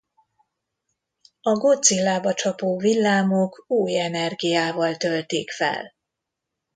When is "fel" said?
5.51-5.93